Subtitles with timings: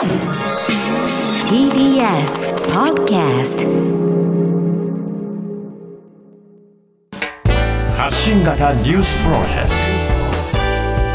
[0.00, 0.08] TBS
[2.72, 3.66] Podcast
[7.98, 9.68] 発信型ニュースプロジェク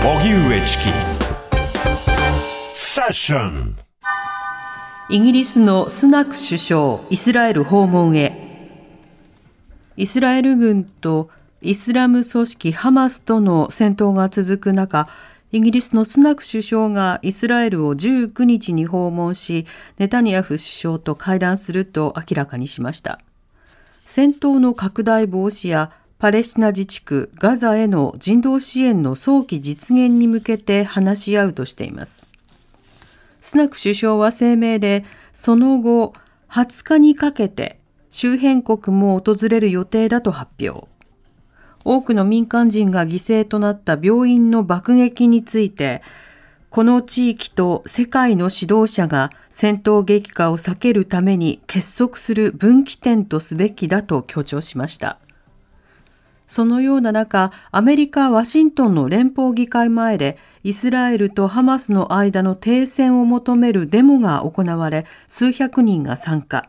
[0.04, 0.08] ト。
[0.08, 0.84] 荻上チキ。
[2.74, 3.76] セッション。
[5.10, 8.40] イギリスのスナク首相、イスラエル訪問へ。
[9.98, 15.10] イスラエル軍とイスラム組織ハマスとの戦闘が続く中、
[15.56, 19.66] イギリスのスナク首相がイスラエルを19日に訪問し、
[19.98, 23.22] ネタニヤフ首相と会談すると明らかにしました。
[24.04, 32.28] 戦闘の拡大防止やパレスチナ自治区ガザへの人道支援の早期実現に向けて話し合うとしています。
[33.40, 36.14] スナク首相は声明で、その後
[36.50, 37.80] 20日にかけて
[38.12, 40.94] 周辺国も訪れる予定だと発表。
[41.86, 46.02] 多くの民間人が犠牲となった病院の爆撃について、
[46.72, 55.20] この地域と世界の指導者が戦闘激化を避けるために結束する分岐点とすべきだと強調しました。
[56.48, 66.68] そのような中、アメリカ・ワシントンの連邦議会前でイスラエルとハマスの間の停戦を求めるデモが行われ、数百人が参加。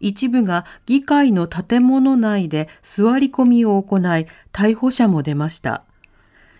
[0.00, 5.84] 一部が議会の建物内で座り込みを行い、逮捕者も出ました。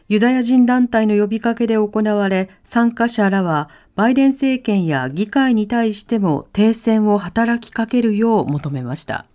[0.09, 9.27] ユダヤ人団体の呼びかけで行われ、参加者らはバイデン政権や議会に対しても停戦を働きかけるよう求めました。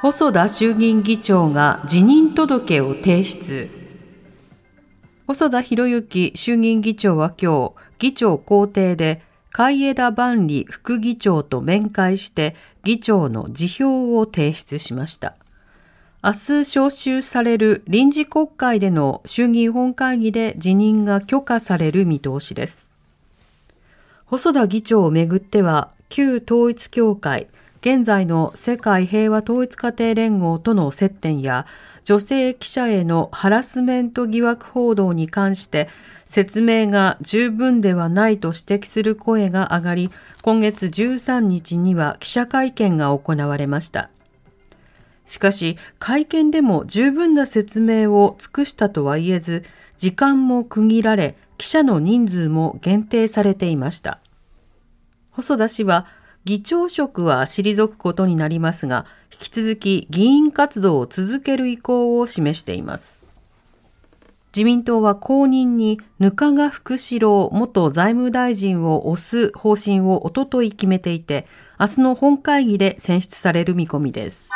[0.00, 3.68] 細田衆議院議長が辞任届を提出。
[5.26, 12.54] 細田博之衆議院議長は今日、議長公邸で海江田万里副議長と面会して
[12.84, 15.34] 議長の辞表を提出しました。
[16.22, 22.90] 明日召集される臨時国会での衆議院本会議で辞任が許可される見通しです。
[24.26, 27.46] 細田議長をめぐっては、旧統一協会、
[27.90, 31.64] 現在の世界平和統一家庭連合との接点や
[32.04, 35.88] 女性記者へのハラスメント疑惑報道に関して
[36.26, 40.10] 説明が十分ではないと指摘する声が上がり、
[40.42, 44.10] 今月13日には記者会見が行われました。
[45.24, 49.64] しかし、会見でも十分な説明を尽くしたとは言えず、
[49.96, 54.20] 時間も区切られ、記者の人数も限定されていました。
[55.30, 56.06] 細田氏は、
[56.48, 63.26] 議長職は退くことになりますが、引き続き議員活動を続ける意向を示しています。
[64.56, 71.46] 自民党は後任に額賀福志郎元財務大臣を推す方針をおととい決めていて、
[71.78, 74.48] 明日の本会議で選出される見込みです。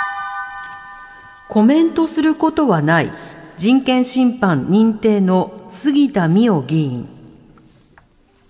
[1.51, 3.13] コメントすることはない
[3.59, 7.22] 人権侵犯認定の杉田水脈議員。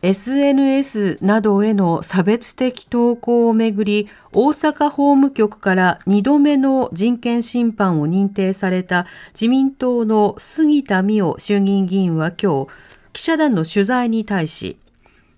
[0.03, 12.71] SNS などへの差別的投稿をめぐり、大阪法務局から2度目の人権侵犯を認定された自民党の杉田水脈衆議院議員は今日、
[13.13, 14.77] 記者団の取材に対し、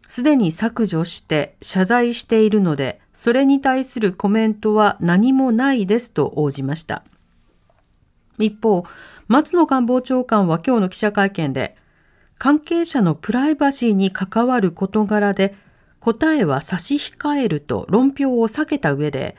[0.06, 7.04] すでに削除して謝罪しているので、それに対するコメントは何もないですと応じました。
[8.38, 8.84] 一方、
[9.28, 11.76] 松野官房長官は今日の記者会見で、
[12.38, 15.54] 関係者のプライバシーに関わる事柄で
[16.00, 19.36] 答えは差し控えると論評を避けた上で、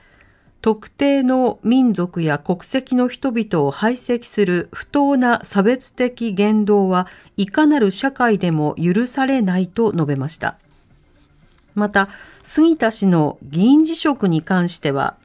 [0.62, 7.08] 特定の民族や国籍の人々を排斥する不当な差別的言動は
[7.38, 10.58] いかなる社会でも許されないと述べました。
[11.76, 12.10] また、
[12.42, 15.18] 杉田氏の議員辞職に関しては、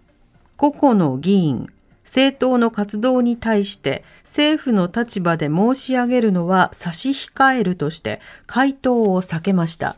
[0.58, 1.68] 個々の議員、
[2.10, 9.94] 政党の活動に対して政府の立場で申し上げるのは差し控えるとして回答を避けました。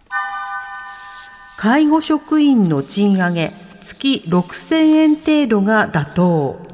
[1.57, 6.73] 介護職員の賃上げ月6000円程度が妥当。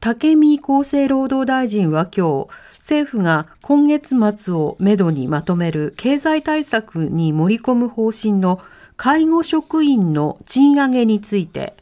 [0.00, 8.60] 武見厚生労働大臣は今日、政府が今月末をめどにまとめる経済対策に盛り込む方針の
[8.98, 11.74] 介護職員の賃上げについて、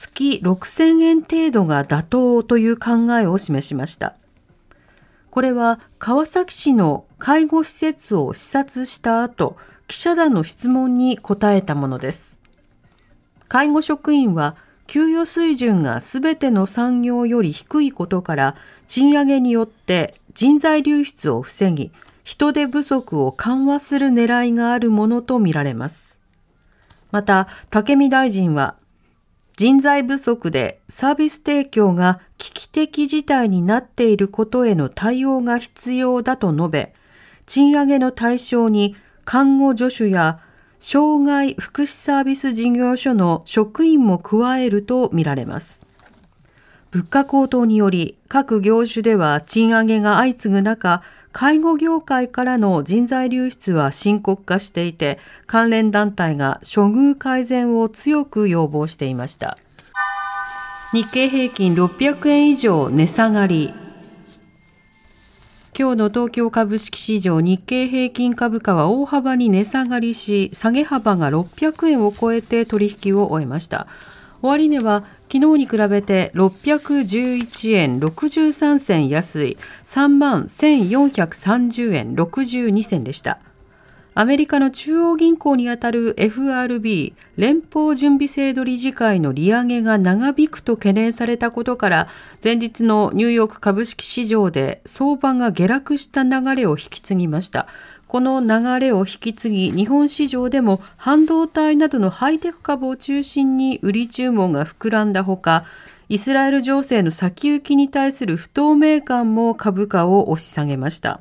[0.00, 4.16] 月6000円程度が妥当という考えを示しました。
[5.28, 9.58] これは川崎市の介護施設を視察した後、
[9.88, 12.40] 記者団の質問に答えたものです。
[13.46, 14.56] 介護職員は
[14.86, 18.56] 給与水準がすべての産業より低いことから、
[18.86, 21.92] 賃上げによって人材流出を防ぎ、
[22.24, 26.18] 人手不足を緩和する狙いがあるものとみられます。
[27.10, 28.79] また、武見大臣は、
[29.60, 36.94] 人材不足でサービス提供が危機的事態になっていることへの対応が必要だと述べ、
[37.44, 38.96] 賃上げの対象に
[39.26, 40.40] 看護助手や
[40.78, 45.86] 障害福祉サービス事業所の職員も加えるとみられます。
[46.90, 51.02] 物価高騰により各業種では賃上げが相次ぐ中、
[51.32, 59.56] 介護業界からの人材流出は深刻化していて、関連団体が処遇改善を強く要望していました。
[60.92, 63.72] 日経平均600円以上値下がり。
[65.78, 73.86] 今日の東京株式市場日経平均株価は大幅に値下がりし、下げ幅が600円を超えて取引を終えました。
[74.42, 83.38] 終値は昨日に比べて611円63銭安い3万1430円62銭でした。
[84.14, 92.08] アメリカの中央銀行にあたる FRB 連邦準備制度理事会の利上げが長引くと懸念されたことから
[92.42, 97.68] 前日のニューヨーク株式市場で相場が下落した流れを引き継ぎました
[98.08, 105.64] この流れを引き継ぎ日本市場でも半導体などのハイテク株を中心に売り注文が膨らんだほか
[106.08, 111.20] イスラエル情勢の先行きに対する不透明感も株価を押し下げました。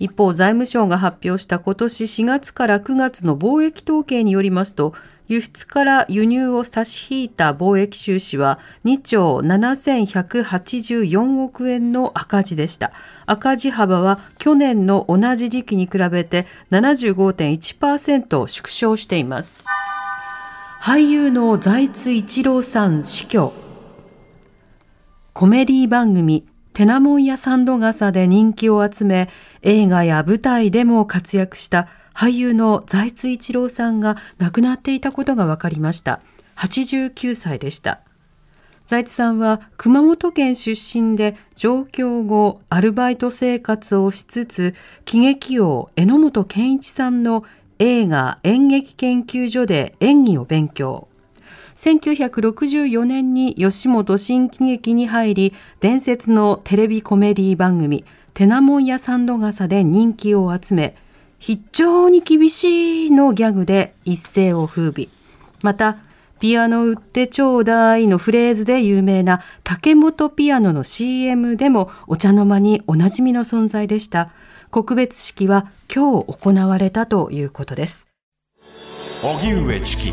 [0.00, 4.94] 一方、財務省が発表した今年4月から9月の貿易統計によりますと、
[5.28, 12.92] 輸出から輸入を差し引いた貿易収支は2兆7184億円の赤字でした。
[13.26, 19.64] 赤字幅は去年の同じ時期に比べて75.1%縮小しています。
[20.82, 23.52] 俳優の財津一郎さん死去。
[25.34, 26.46] コメディ番組
[26.80, 29.28] テナモンやサンド傘で人気を集め、
[29.60, 36.20] 映画や舞台でも活躍した俳優の財津一郎さんが亡くなっていたことが分かりました。
[36.56, 38.00] 89歳でした。
[38.86, 44.74] 財津さんは熊本県出身で上京後アルバイト生活をしつつ
[45.04, 47.44] 喜劇王榎本健一さんの
[47.78, 51.09] 映画演劇研究所で演技を勉強。
[51.74, 60.96] 1964年に吉本新喜劇に入り、伝説のテレビコメディ番組、テナモンやサンド傘で人気を集め、
[61.38, 65.08] 非常に厳しいのギャグで一世を風靡。
[65.62, 65.98] また、
[66.38, 74.30] ピアノ売ってちょうだいのフレーズで有名な竹本ピアノの CM でもお茶の間におなじみの存在でした。
[74.70, 78.06] 告別式は今日行われたということです。
[79.22, 80.12] 荻上チキ